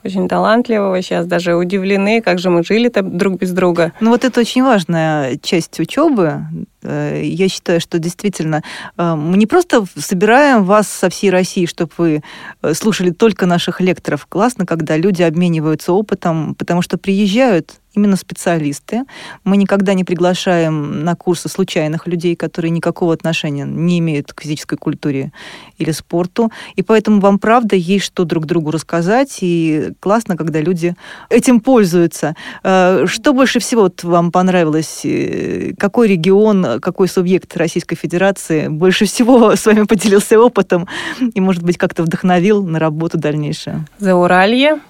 очень 0.04 0.28
талантливого. 0.28 1.02
Сейчас 1.02 1.26
даже 1.26 1.56
удивлены, 1.56 2.22
как 2.22 2.38
же 2.38 2.50
мы 2.50 2.62
жили-то 2.62 3.02
друг 3.02 3.40
без 3.40 3.50
друга. 3.50 3.92
Ну 3.98 4.10
вот 4.10 4.24
это 4.24 4.38
очень 4.38 4.62
важная 4.62 5.38
часть 5.42 5.80
учебы. 5.80 6.44
Э, 6.82 7.20
я 7.20 7.48
считаю, 7.48 7.80
что 7.80 7.98
действительно 7.98 8.62
э, 8.96 9.14
мы 9.16 9.36
не 9.36 9.46
просто 9.46 9.84
собираем 9.96 10.62
вас 10.62 10.86
со 10.86 11.10
всей 11.10 11.30
России, 11.30 11.66
чтобы 11.66 11.90
вы 11.98 12.22
э, 12.62 12.74
слушали 12.74 13.10
только 13.10 13.46
наших 13.46 13.80
лекторов. 13.80 14.26
Классно, 14.26 14.66
когда 14.66 14.96
люди 14.96 15.22
обмениваются 15.22 15.92
опытом, 15.92 16.54
потому 16.54 16.80
что 16.82 16.96
приезжают 16.96 17.80
именно 17.96 18.16
специалисты. 18.16 19.04
Мы 19.44 19.56
никогда 19.56 19.94
не 19.94 20.04
приглашаем 20.04 21.04
на 21.04 21.16
курсы 21.16 21.48
случайных 21.48 22.06
людей, 22.06 22.36
которые 22.36 22.70
никакого 22.70 23.12
отношения 23.12 23.64
не 23.64 23.98
имеют 23.98 24.32
к 24.32 24.42
физической 24.42 24.76
культуре 24.76 25.32
или 25.78 25.90
спорту. 25.90 26.52
И 26.76 26.82
поэтому 26.82 27.20
вам, 27.20 27.38
правда, 27.38 27.74
есть 27.74 28.04
что 28.04 28.24
друг 28.24 28.46
другу 28.46 28.70
рассказать. 28.70 29.38
И 29.40 29.92
классно, 30.00 30.36
когда 30.36 30.60
люди 30.60 30.94
этим 31.30 31.60
пользуются. 31.60 32.36
Э, 32.62 33.06
что 33.06 33.32
больше 33.32 33.58
всего 33.58 33.90
вам 34.02 34.30
понравилось? 34.30 35.00
Э, 35.04 35.72
какой 35.78 36.08
регион, 36.08 36.80
какой 36.80 37.08
субъект 37.08 37.56
Российской 37.56 37.96
Федерации 37.96 38.68
больше 38.68 39.06
всего 39.06 39.56
с 39.56 39.64
вами 39.66 39.84
поделился 39.84 40.38
опытом 40.38 40.86
и, 41.34 41.40
может 41.40 41.62
быть, 41.62 41.78
как-то 41.78 42.02
вдохновил 42.02 42.62
на 42.62 42.78
работу 42.78 43.18
дальнейшую? 43.18 43.86
Зауралье. 43.98 44.80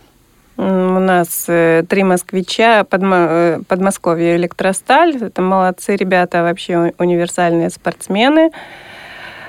У 0.57 0.63
нас 0.63 1.45
э, 1.49 1.85
три 1.89 2.03
москвича, 2.03 2.85
Подмо... 2.85 3.61
Подмосковье 3.69 4.37
Электросталь. 4.37 5.17
Это 5.17 5.43
молодцы 5.43 5.97
ребята, 5.97 6.43
вообще 6.43 6.93
универсальные 6.99 7.71
спортсмены. 7.71 8.51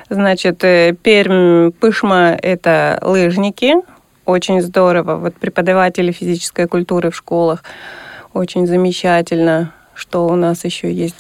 Значит, 0.10 0.60
Пермь, 0.60 1.72
Пышма– 1.72 2.38
это 2.42 3.00
лыжники– 3.02 3.76
очень 4.28 4.62
здорово. 4.62 5.16
Вот 5.16 5.36
преподаватели 5.36 6.12
физической 6.12 6.68
культуры 6.68 7.10
в 7.10 7.16
школах 7.16 7.64
очень 8.34 8.68
замечательно, 8.68 9.74
что 9.96 10.28
у 10.28 10.36
нас 10.36 10.66
еще 10.66 10.92
есть 10.92 11.16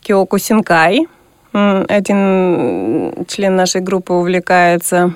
Киоку 0.00 0.38
Синкай. 0.38 1.06
Один 1.52 3.26
член 3.28 3.54
нашей 3.54 3.82
группы 3.82 4.14
увлекается 4.14 5.14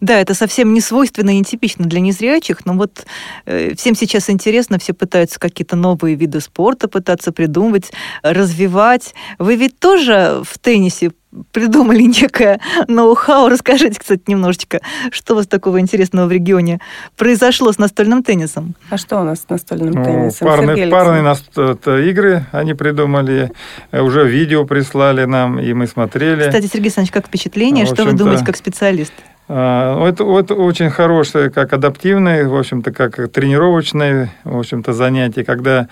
да, 0.00 0.20
это 0.20 0.34
совсем 0.34 0.72
не 0.72 0.80
свойственно 0.80 1.30
и 1.30 1.38
нетипично 1.38 1.86
для 1.86 2.00
незрячих, 2.00 2.64
но 2.64 2.74
вот 2.74 3.06
э, 3.46 3.74
всем 3.74 3.94
сейчас 3.94 4.30
интересно, 4.30 4.78
все 4.78 4.92
пытаются 4.92 5.38
какие-то 5.40 5.76
новые 5.76 6.14
виды 6.14 6.40
спорта 6.40 6.88
пытаться 6.88 7.32
придумывать, 7.32 7.92
развивать. 8.22 9.14
Вы 9.38 9.56
ведь 9.56 9.78
тоже 9.78 10.42
в 10.44 10.58
теннисе 10.58 11.12
придумали 11.52 12.02
некое 12.22 12.60
ноу-хау. 12.88 13.48
Расскажите, 13.48 13.98
кстати, 13.98 14.22
немножечко, 14.26 14.80
что 15.10 15.34
у 15.34 15.36
вас 15.36 15.46
такого 15.46 15.80
интересного 15.80 16.26
в 16.26 16.32
регионе 16.32 16.80
произошло 17.16 17.72
с 17.72 17.78
настольным 17.78 18.22
теннисом? 18.22 18.74
А 18.90 18.98
что 18.98 19.20
у 19.20 19.24
нас 19.24 19.40
с 19.40 19.48
настольным 19.48 19.94
ну, 19.94 20.04
теннисом? 20.04 20.48
Парные, 20.48 20.88
парные 20.88 21.22
нас, 21.22 21.42
это, 21.56 21.98
игры 21.98 22.46
они 22.52 22.74
придумали, 22.74 23.52
э, 23.90 24.00
уже 24.00 24.26
видео 24.28 24.64
прислали 24.64 25.24
нам, 25.24 25.58
и 25.58 25.72
мы 25.72 25.86
смотрели. 25.86 26.46
Кстати, 26.46 26.66
Сергей 26.66 26.84
Александрович, 26.84 27.12
как 27.12 27.26
впечатление? 27.26 27.86
Что 27.86 28.04
вы 28.04 28.12
думаете 28.12 28.44
как 28.44 28.56
специалист? 28.56 29.12
А, 29.46 30.08
это, 30.08 30.24
это 30.38 30.54
очень 30.54 30.88
хорошее, 30.88 31.50
как 31.50 31.74
адаптивное, 31.74 32.48
в 32.48 32.56
общем-то, 32.56 32.92
как 32.92 33.28
тренировочное, 33.28 34.32
в 34.44 34.58
общем-то, 34.58 34.94
занятие, 34.94 35.44
когда 35.44 35.88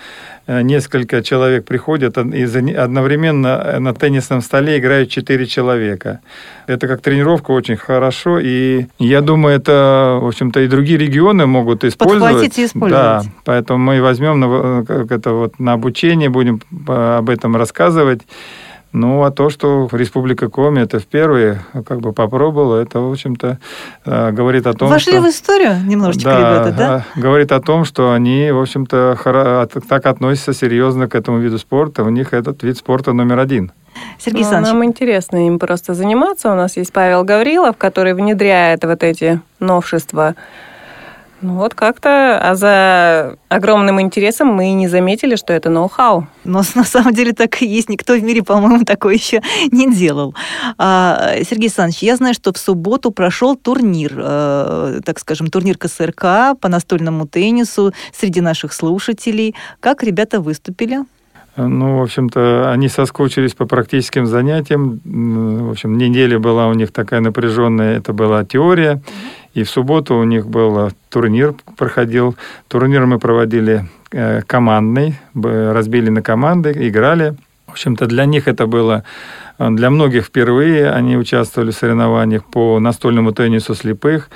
э, 0.47 0.63
несколько 0.63 1.21
человек 1.21 1.63
приходят 1.63 2.17
и 2.17 2.43
одновременно 2.43 3.79
на 3.79 3.93
теннисном 3.93 4.41
столе 4.41 4.79
играют 4.79 5.11
четыре 5.11 5.45
человека. 5.45 6.21
Это 6.65 6.87
как 6.87 7.01
тренировка 7.01 7.51
очень 7.51 7.75
хорошо, 7.75 8.39
и 8.39 8.87
я 8.97 9.21
думаю, 9.21 9.55
это, 9.55 10.17
в 10.19 10.27
общем-то, 10.27 10.61
и 10.61 10.67
другие 10.67 10.97
регионы 10.97 11.45
могут 11.45 11.83
использовать. 11.83 12.33
Подхватить 12.33 12.57
и 12.57 12.65
использовать. 12.65 13.03
Да, 13.03 13.21
поэтому 13.45 13.77
мы 13.77 14.01
возьмем 14.01 14.39
на, 14.39 14.83
как 14.83 15.11
это 15.11 15.31
вот, 15.31 15.59
на 15.59 15.73
обучение, 15.73 16.29
будем 16.29 16.59
об 16.87 17.29
этом 17.29 17.55
рассказывать. 17.55 18.21
Ну, 18.93 19.23
а 19.23 19.31
то, 19.31 19.49
что 19.49 19.89
Республика 19.91 20.49
Коми 20.49 20.81
это 20.81 20.99
впервые 20.99 21.61
как 21.85 21.99
бы 21.99 22.13
попробовала, 22.13 22.79
это, 22.79 22.99
в 22.99 23.11
общем-то, 23.11 23.57
э, 24.05 24.31
говорит 24.31 24.67
о 24.67 24.73
том, 24.73 24.87
Вошли 24.89 25.13
что... 25.13 25.21
в 25.23 25.29
историю 25.29 25.83
немножечко, 25.83 26.29
да, 26.29 26.39
ребята, 26.39 26.71
да? 26.77 27.05
говорит 27.19 27.51
о 27.51 27.59
том, 27.59 27.85
что 27.85 28.13
они, 28.13 28.51
в 28.51 28.61
общем-то, 28.61 29.67
так 29.89 30.05
относятся 30.05 30.53
серьезно 30.53 31.07
к 31.07 31.15
этому 31.15 31.39
виду 31.39 31.57
спорта. 31.57 32.03
У 32.03 32.09
них 32.09 32.33
этот 32.33 32.61
вид 32.61 32.77
спорта 32.77 33.13
номер 33.13 33.39
один. 33.39 33.71
Сергей 34.19 34.43
ну, 34.43 34.61
Нам 34.61 34.85
интересно 34.85 35.47
им 35.47 35.57
просто 35.57 35.95
заниматься. 35.95 36.51
У 36.51 36.55
нас 36.55 36.77
есть 36.77 36.93
Павел 36.93 37.23
Гаврилов, 37.23 37.77
который 37.77 38.13
внедряет 38.13 38.83
вот 38.83 39.01
эти 39.01 39.41
новшества 39.59 40.35
ну 41.43 41.55
вот 41.55 41.75
как-то, 41.75 42.39
а 42.41 42.55
за 42.55 43.37
огромным 43.49 44.01
интересом 44.01 44.47
мы 44.47 44.69
и 44.69 44.73
не 44.73 44.87
заметили, 44.87 45.35
что 45.35 45.53
это 45.53 45.69
ноу-хау. 45.69 46.27
Но 46.43 46.61
на 46.75 46.83
самом 46.83 47.13
деле 47.13 47.33
так 47.33 47.61
и 47.61 47.65
есть. 47.65 47.89
Никто 47.89 48.13
в 48.13 48.23
мире, 48.23 48.43
по-моему, 48.43 48.85
такое 48.85 49.15
еще 49.15 49.41
не 49.71 49.93
делал. 49.93 50.33
А, 50.77 51.35
Сергей 51.43 51.67
Александрович, 51.67 52.01
я 52.01 52.15
знаю, 52.15 52.33
что 52.33 52.53
в 52.53 52.57
субботу 52.57 53.11
прошел 53.11 53.55
турнир, 53.55 54.13
э, 54.15 55.01
так 55.05 55.19
скажем, 55.19 55.47
турнир 55.47 55.77
КСРК 55.77 56.57
по 56.59 56.69
настольному 56.69 57.27
теннису 57.27 57.93
среди 58.13 58.41
наших 58.41 58.73
слушателей. 58.73 59.55
Как 59.79 60.03
ребята 60.03 60.39
выступили? 60.39 60.99
Ну, 61.55 61.99
в 61.99 62.01
общем-то, 62.01 62.71
они 62.71 62.89
соскучились 62.89 63.53
по 63.53 63.67
практическим 63.67 64.25
занятиям. 64.25 65.01
В 65.03 65.71
общем, 65.71 65.97
неделя 65.97 66.39
была 66.39 66.67
у 66.67 66.73
них 66.73 66.91
такая 66.91 67.19
напряженная, 67.19 67.97
это 67.97 68.11
была 68.11 68.43
теория. 68.43 69.03
И 69.53 69.63
в 69.63 69.69
субботу 69.69 70.15
у 70.15 70.23
них 70.23 70.47
был 70.47 70.91
турнир, 71.09 71.53
проходил. 71.77 72.35
Турнир 72.67 73.05
мы 73.05 73.19
проводили 73.19 73.85
э, 74.11 74.41
командный, 74.41 75.15
разбили 75.35 76.09
на 76.09 76.21
команды, 76.21 76.73
играли. 76.87 77.35
В 77.67 77.71
общем-то, 77.71 78.07
для 78.07 78.25
них 78.25 78.47
это 78.47 78.65
было, 78.65 79.03
э, 79.59 79.69
для 79.69 79.89
многих 79.91 80.25
впервые. 80.25 80.89
Они 80.89 81.17
участвовали 81.17 81.69
в 81.69 81.75
соревнованиях 81.75 82.43
по 82.45 82.79
настольному 82.79 83.31
теннису 83.31 83.75
слепых, 83.75 84.29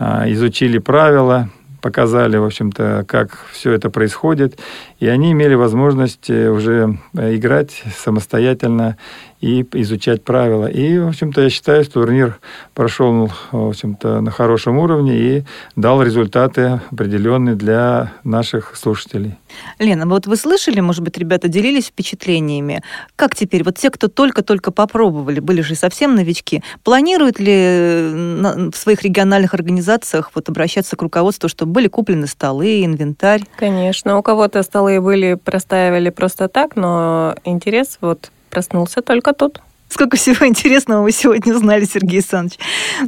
э, 0.00 0.32
изучили 0.32 0.78
правила, 0.78 1.48
показали, 1.80 2.38
в 2.38 2.44
общем-то, 2.44 3.04
как 3.06 3.38
все 3.52 3.72
это 3.72 3.90
происходит. 3.90 4.58
И 4.98 5.06
они 5.06 5.32
имели 5.32 5.54
возможность 5.54 6.30
уже 6.30 6.98
играть 7.12 7.82
самостоятельно 7.96 8.96
и 9.44 9.66
изучать 9.74 10.24
правила. 10.24 10.66
И, 10.66 10.98
в 10.98 11.08
общем-то, 11.08 11.42
я 11.42 11.50
считаю, 11.50 11.84
что 11.84 12.00
турнир 12.00 12.38
прошел, 12.72 13.30
в 13.52 13.68
общем-то, 13.68 14.22
на 14.22 14.30
хорошем 14.30 14.78
уровне 14.78 15.16
и 15.16 15.44
дал 15.76 16.02
результаты 16.02 16.80
определенные 16.90 17.54
для 17.54 18.12
наших 18.24 18.74
слушателей. 18.74 19.34
Лена, 19.78 20.06
вот 20.06 20.26
вы 20.26 20.36
слышали, 20.36 20.80
может 20.80 21.02
быть, 21.02 21.18
ребята 21.18 21.48
делились 21.48 21.88
впечатлениями. 21.88 22.82
Как 23.16 23.34
теперь, 23.34 23.64
вот 23.64 23.76
те, 23.76 23.90
кто 23.90 24.08
только-только 24.08 24.70
попробовали, 24.70 25.40
были 25.40 25.60
же 25.60 25.74
совсем 25.74 26.14
новички, 26.14 26.62
планируют 26.82 27.38
ли 27.38 28.70
в 28.72 28.74
своих 28.74 29.02
региональных 29.02 29.52
организациях 29.52 30.30
вот 30.34 30.48
обращаться 30.48 30.96
к 30.96 31.02
руководству, 31.02 31.50
чтобы 31.50 31.72
были 31.72 31.88
куплены 31.88 32.26
столы, 32.26 32.82
инвентарь? 32.82 33.42
Конечно, 33.56 34.16
у 34.16 34.22
кого-то 34.22 34.62
столы 34.62 35.02
были, 35.02 35.34
простаивали 35.34 36.08
просто 36.08 36.48
так, 36.48 36.76
но 36.76 37.36
интерес 37.44 37.98
вот 38.00 38.30
проснулся 38.54 39.02
только 39.02 39.32
тут. 39.32 39.60
Сколько 39.88 40.16
всего 40.16 40.46
интересного 40.48 41.02
вы 41.02 41.12
сегодня 41.12 41.54
узнали, 41.54 41.84
Сергей 41.84 42.18
Александрович. 42.18 42.58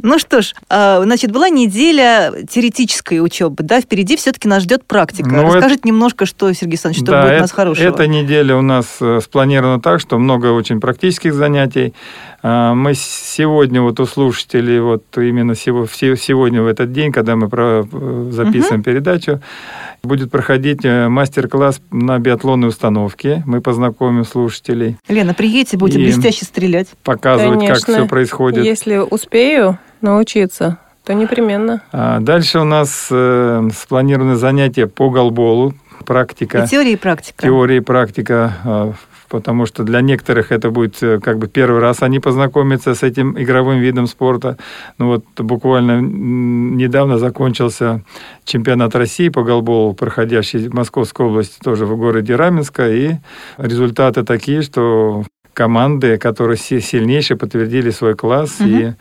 Ну 0.03 0.19
что 0.19 0.41
ж, 0.41 0.53
а, 0.69 1.01
значит, 1.03 1.31
была 1.31 1.49
неделя 1.49 2.33
теоретической 2.49 3.19
учебы, 3.23 3.63
да, 3.63 3.81
впереди 3.81 4.15
все-таки 4.15 4.47
нас 4.47 4.63
ждет 4.63 4.85
практика. 4.85 5.29
Ну, 5.29 5.43
Расскажите 5.43 5.79
это... 5.79 5.87
немножко, 5.87 6.25
что, 6.25 6.51
Сергей 6.53 6.73
Александрович, 6.73 7.03
что 7.03 7.11
да, 7.11 7.21
будет 7.23 7.37
у 7.37 7.41
нас 7.41 7.51
хорошего. 7.51 7.87
Эта 7.87 8.07
неделя 8.07 8.55
у 8.55 8.61
нас 8.61 8.97
э, 9.01 9.19
спланирована 9.23 9.81
так, 9.81 9.99
что 9.99 10.17
много 10.17 10.47
очень 10.47 10.79
практических 10.79 11.33
занятий. 11.33 11.93
А, 12.43 12.73
мы 12.73 12.93
сегодня 12.93 13.81
вот 13.81 13.99
у 13.99 14.05
слушателей, 14.05 14.79
вот 14.79 15.03
именно 15.17 15.55
сегодня 15.55 16.61
в 16.61 16.67
этот 16.67 16.91
день, 16.91 17.11
когда 17.11 17.35
мы 17.35 17.49
э, 17.51 18.29
записываем 18.31 18.81
угу. 18.81 18.83
передачу, 18.83 19.41
будет 20.03 20.31
проходить 20.31 20.85
э, 20.85 21.07
мастер-класс 21.07 21.81
на 21.91 22.19
биатлонной 22.19 22.69
установке. 22.69 23.43
Мы 23.45 23.61
познакомим 23.61 24.23
слушателей. 24.23 24.97
Лена, 25.07 25.33
приедете, 25.33 25.77
будете 25.77 25.99
блестяще 25.99 26.45
стрелять. 26.45 26.87
Показывать, 27.03 27.59
Конечно. 27.59 27.85
как 27.85 27.95
все 27.95 28.07
происходит. 28.07 28.63
Если 28.63 28.97
успею 28.97 29.79
научиться, 30.01 30.77
то 31.03 31.13
непременно. 31.13 31.81
А 31.91 32.19
дальше 32.19 32.59
у 32.59 32.63
нас 32.63 33.07
э, 33.09 33.69
спланированы 33.75 34.35
занятия 34.35 34.87
по 34.87 35.09
голболу, 35.09 35.73
практика. 36.05 36.63
И 36.63 36.67
теория 36.67 36.93
и 36.93 36.95
практика. 36.95 37.43
Теория 37.43 37.77
и 37.77 37.81
практика 37.81 38.53
э, 38.63 38.91
потому 39.29 39.65
что 39.65 39.83
для 39.83 40.01
некоторых 40.01 40.51
это 40.51 40.69
будет 40.69 41.01
э, 41.01 41.19
как 41.19 41.37
бы 41.37 41.47
первый 41.47 41.79
раз 41.81 42.01
они 42.01 42.19
познакомятся 42.19 42.95
с 42.95 43.03
этим 43.03 43.39
игровым 43.39 43.79
видом 43.79 44.07
спорта. 44.07 44.57
Ну 44.97 45.07
вот 45.07 45.25
буквально 45.37 46.01
недавно 46.01 47.17
закончился 47.17 48.03
чемпионат 48.43 48.95
России 48.95 49.29
по 49.29 49.43
голболу, 49.43 49.93
проходящий 49.93 50.67
в 50.67 50.73
Московской 50.73 51.25
области, 51.25 51.59
тоже 51.59 51.85
в 51.85 51.97
городе 51.97 52.35
Раменска, 52.35 52.89
и 52.89 53.15
результаты 53.57 54.23
такие, 54.23 54.61
что 54.61 55.23
команды, 55.53 56.17
которые 56.17 56.57
сильнейшие, 56.57 57.35
подтвердили 57.35 57.89
свой 57.89 58.15
класс, 58.15 58.57
угу. 58.59 58.69
и 58.69 58.93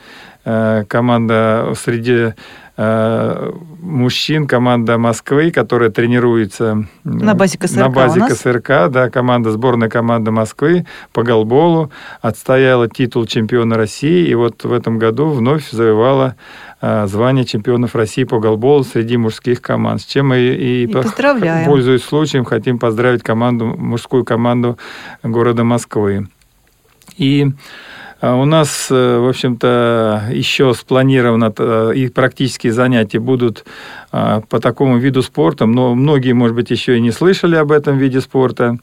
команда 0.88 1.72
среди 1.76 2.34
Э, 2.78 3.52
мужчин 3.80 4.46
команда 4.46 4.98
Москвы, 4.98 5.50
которая 5.50 5.88
тренируется 5.88 6.84
на 7.04 7.34
базе 7.34 7.56
КСРК, 7.56 7.78
на 7.78 7.88
базе 7.88 8.20
КСРК 8.20 8.90
да, 8.90 9.08
команда, 9.08 9.50
сборная 9.50 9.88
команда 9.88 10.30
Москвы 10.30 10.84
по 11.14 11.22
голболу 11.22 11.90
отстояла 12.20 12.86
титул 12.86 13.24
чемпиона 13.24 13.78
России, 13.78 14.28
и 14.28 14.34
вот 14.34 14.64
в 14.64 14.72
этом 14.74 14.98
году 14.98 15.30
вновь 15.30 15.70
завоевала 15.70 16.36
э, 16.82 17.06
звание 17.06 17.46
чемпионов 17.46 17.94
России 17.94 18.24
по 18.24 18.40
голболу 18.40 18.84
среди 18.84 19.16
мужских 19.16 19.62
команд, 19.62 20.02
с 20.02 20.04
чем 20.04 20.28
мы 20.28 20.38
и, 20.40 20.82
и 20.82 20.86
поздравляем. 20.86 21.64
пользуясь 21.64 22.04
случаем, 22.04 22.44
хотим 22.44 22.78
поздравить 22.78 23.22
команду, 23.22 23.64
мужскую 23.64 24.22
команду 24.22 24.76
города 25.22 25.64
Москвы. 25.64 26.28
И 27.16 27.46
у 28.23 28.44
нас, 28.46 28.88
э, 28.90 29.18
в 29.18 29.28
общем-то, 29.28 30.28
еще 30.30 30.73
спланировано 30.73 31.52
э, 31.56 31.92
и 31.94 32.08
практические 32.08 32.73
занятия 32.73 33.18
будут 33.18 33.64
а, 34.05 34.05
по 34.49 34.61
такому 34.61 34.99
виду 34.99 35.23
спорта, 35.23 35.66
но 35.66 35.94
многие, 35.94 36.32
может 36.32 36.56
быть, 36.56 36.70
еще 36.70 36.96
и 36.96 37.00
не 37.00 37.11
слышали 37.11 37.56
об 37.56 37.73
этом 37.73 37.99
виде 37.99 38.20
спорта. 38.20 38.78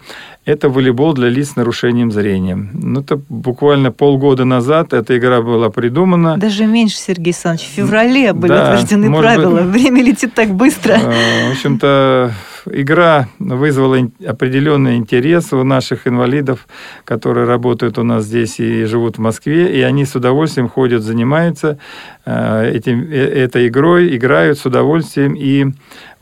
Это 0.46 0.70
волейбол 0.70 1.14
для 1.14 1.30
лиц 1.30 1.52
с 1.52 1.56
нарушением 1.56 2.12
зрения. 2.12 2.56
Ну, 2.56 3.02
это 3.02 3.20
буквально 3.30 3.92
полгода 3.92 4.46
назад 4.46 4.94
эта 4.94 5.18
игра 5.18 5.42
была 5.42 5.70
придумана. 5.70 6.38
Даже 6.38 6.66
меньше, 6.66 6.98
Сергей 6.98 7.32
Александрович. 7.32 7.70
В 7.70 7.74
феврале 7.74 8.34
были 8.34 8.52
да, 8.52 8.72
утверждены 8.72 9.16
правила. 9.16 9.62
Быть, 9.62 9.82
Время 9.82 10.04
летит 10.04 10.34
так 10.34 10.50
быстро. 10.50 10.96
А, 10.96 11.50
в 11.50 11.52
общем-то, 11.52 12.32
игра 12.72 13.28
вызвала 13.40 13.98
определенный 14.26 14.98
интерес 14.98 15.54
у 15.54 15.64
наших 15.64 16.08
инвалидов, 16.08 16.68
которые 17.06 17.46
работают 17.46 17.98
у 17.98 18.04
нас 18.04 18.26
здесь 18.26 18.60
и 18.60 18.86
живут 18.86 19.18
в 19.18 19.22
Москве, 19.22 19.76
и 19.78 19.82
они 19.82 20.06
с 20.06 20.16
удовольствием 20.16 20.70
ходят, 20.70 21.04
занимаются 21.04 21.78
этим, 22.26 23.12
э, 23.12 23.16
этой 23.16 23.68
игрой, 23.68 24.16
играют 24.16 24.58
с 24.58 24.66
удовольствием 24.66 25.36
и 25.36 25.74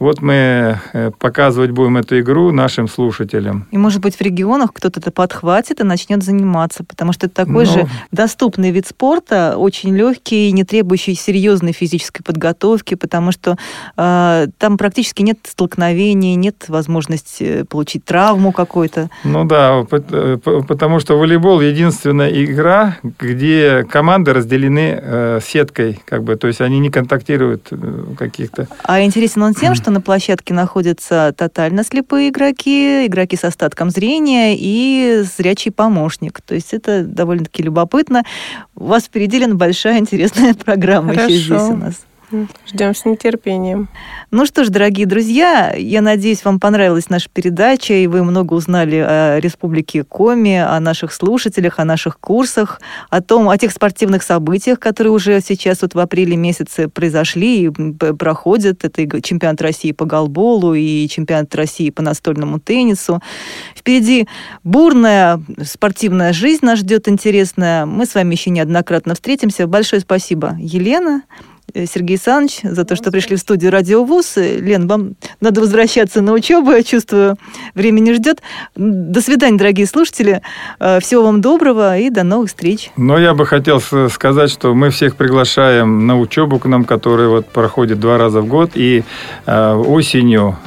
вот 0.01 0.19
мы 0.19 0.79
э, 0.93 1.11
показывать 1.19 1.69
будем 1.69 1.97
эту 1.97 2.19
игру 2.21 2.51
нашим 2.51 2.87
слушателям. 2.87 3.67
И, 3.69 3.77
может 3.77 4.01
быть, 4.01 4.15
в 4.15 4.21
регионах 4.21 4.73
кто-то 4.73 4.99
это 4.99 5.11
подхватит 5.11 5.79
и 5.79 5.83
начнет 5.83 6.23
заниматься, 6.23 6.83
потому 6.83 7.13
что 7.13 7.27
это 7.27 7.35
такой 7.35 7.65
Но... 7.65 7.71
же 7.71 7.87
доступный 8.11 8.71
вид 8.71 8.87
спорта, 8.87 9.57
очень 9.57 9.95
легкий, 9.95 10.51
не 10.53 10.63
требующий 10.63 11.13
серьезной 11.13 11.71
физической 11.71 12.23
подготовки, 12.23 12.95
потому 12.95 13.31
что 13.31 13.57
э, 13.95 14.47
там 14.57 14.79
практически 14.79 15.21
нет 15.21 15.37
столкновений, 15.43 16.33
нет 16.33 16.65
возможности 16.67 17.61
получить 17.69 18.03
травму 18.03 18.51
какой-то. 18.51 19.11
Ну 19.23 19.45
да, 19.45 19.85
э, 19.91 20.37
потому 20.67 20.99
что 20.99 21.19
волейбол 21.19 21.61
единственная 21.61 22.31
игра, 22.43 22.97
где 23.03 23.85
команды 23.87 24.33
разделены 24.33 24.99
э, 24.99 25.39
сеткой, 25.45 25.90
как 26.05 26.23
бы, 26.23 26.35
то 26.35 26.47
есть 26.47 26.61
они 26.61 26.79
не 26.79 26.89
контактируют 26.89 27.67
э, 27.71 28.03
каких-то. 28.17 28.67
А 28.83 29.01
интересен 29.03 29.43
он 29.43 29.53
тем, 29.53 29.75
что 29.75 29.91
на 29.91 30.01
площадке 30.01 30.53
находятся 30.53 31.33
тотально 31.37 31.83
слепые 31.83 32.29
игроки, 32.29 33.05
игроки 33.05 33.35
с 33.35 33.43
остатком 33.43 33.89
зрения 33.89 34.55
и 34.57 35.23
зрячий 35.23 35.71
помощник. 35.71 36.41
То 36.41 36.55
есть 36.55 36.73
это 36.73 37.03
довольно-таки 37.03 37.63
любопытно. 37.63 38.23
У 38.75 38.85
вас 38.85 39.03
впереди 39.05 39.41
большая 39.47 39.99
интересная 39.99 40.53
программа 40.65 41.13
Хорошо. 41.13 41.33
еще 41.33 41.43
здесь 41.43 41.69
у 41.69 41.77
нас. 41.77 42.01
Ждем 42.67 42.95
с 42.95 43.05
нетерпением. 43.05 43.89
Ну 44.31 44.45
что 44.45 44.63
ж, 44.63 44.69
дорогие 44.69 45.05
друзья, 45.05 45.73
я 45.75 46.01
надеюсь, 46.01 46.45
вам 46.45 46.59
понравилась 46.59 47.09
наша 47.09 47.29
передача, 47.29 47.93
и 47.93 48.07
вы 48.07 48.23
много 48.23 48.53
узнали 48.53 48.95
о 48.95 49.39
Республике 49.39 50.03
Коми, 50.03 50.55
о 50.55 50.79
наших 50.79 51.11
слушателях, 51.13 51.79
о 51.79 51.85
наших 51.85 52.19
курсах, 52.19 52.79
о 53.09 53.21
том, 53.21 53.49
о 53.49 53.57
тех 53.57 53.71
спортивных 53.71 54.23
событиях, 54.23 54.79
которые 54.79 55.11
уже 55.11 55.41
сейчас 55.41 55.81
вот 55.81 55.93
в 55.93 55.99
апреле 55.99 56.37
месяце 56.37 56.87
произошли 56.87 57.65
и 57.65 57.69
проходят. 57.69 58.85
Это 58.85 59.21
чемпионат 59.21 59.61
России 59.61 59.91
по 59.91 60.05
голболу 60.05 60.73
и 60.73 61.07
чемпионат 61.09 61.53
России 61.55 61.89
по 61.89 62.01
настольному 62.01 62.59
теннису. 62.59 63.21
Впереди 63.75 64.27
бурная 64.63 65.41
спортивная 65.63 66.31
жизнь 66.31 66.65
нас 66.65 66.79
ждет 66.79 67.09
интересная. 67.09 67.85
Мы 67.85 68.05
с 68.05 68.15
вами 68.15 68.33
еще 68.33 68.49
неоднократно 68.51 69.15
встретимся. 69.15 69.67
Большое 69.67 70.01
спасибо, 70.01 70.55
Елена. 70.59 71.23
Э, 71.73 71.85
Сергей 71.85 72.15
Александрович, 72.15 72.59
за 72.63 72.85
то, 72.85 72.95
что 72.95 73.11
пришли 73.11 73.35
в 73.35 73.39
студию 73.39 73.71
Радио 73.71 74.03
ВУЗ. 74.03 74.37
Лен, 74.37 74.87
вам 74.87 75.15
надо 75.39 75.61
возвращаться 75.61 76.21
на 76.21 76.33
учебу, 76.33 76.71
я 76.71 76.83
чувствую, 76.83 77.37
время 77.75 77.99
не 77.99 78.13
ждет. 78.13 78.41
До 78.75 79.21
свидания, 79.21 79.57
дорогие 79.57 79.85
слушатели. 79.85 80.41
Э, 80.79 80.99
всего 80.99 81.23
вам 81.23 81.41
доброго 81.41 81.97
и 81.97 82.09
до 82.09 82.23
новых 82.23 82.49
встреч. 82.49 82.91
Но 82.97 83.17
я 83.17 83.33
бы 83.33 83.45
хотел 83.45 83.81
сказать, 84.09 84.51
что 84.51 84.73
мы 84.73 84.89
всех 84.89 85.15
приглашаем 85.15 86.07
на 86.07 86.19
учебу 86.19 86.59
к 86.59 86.65
нам, 86.65 86.83
которая 86.83 87.27
вот 87.27 87.47
проходит 87.47 87.99
два 87.99 88.17
раза 88.17 88.41
в 88.41 88.47
год. 88.47 88.71
И 88.75 89.03
э, 89.45 89.73
осенью 89.73 90.57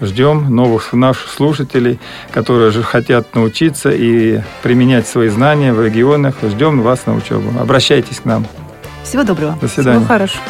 ждем 0.00 0.54
новых 0.54 0.92
наших 0.92 1.30
слушателей, 1.30 1.98
которые 2.30 2.70
же 2.70 2.82
хотят 2.82 3.34
научиться 3.34 3.90
и 3.90 4.40
применять 4.62 5.06
свои 5.06 5.28
знания 5.28 5.72
в 5.72 5.84
регионах. 5.84 6.36
Ждем 6.42 6.82
вас 6.82 7.06
на 7.06 7.14
учебу. 7.14 7.50
Обращайтесь 7.60 8.20
к 8.20 8.24
нам. 8.24 8.46
Всего 9.04 9.22
доброго. 9.22 9.56
До 9.60 9.68
свидания. 9.68 9.98
Всего 9.98 10.08
хорошего. 10.08 10.42